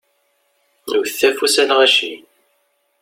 Wtet 0.93 1.21
afus, 1.27 1.55
a 1.61 1.63
lɣaci! 1.69 2.13